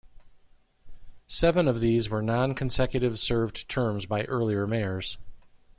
Seven 1.27 1.67
of 1.67 1.79
these 1.79 2.09
were 2.09 2.23
nonconsecutive 2.23 3.19
served 3.19 3.69
terms 3.69 4.07
by 4.07 4.23
earlier 4.23 4.65
mayors. 4.65 5.19